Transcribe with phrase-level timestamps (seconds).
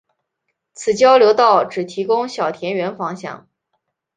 [0.73, 3.47] 此交流道只提供小田原方向。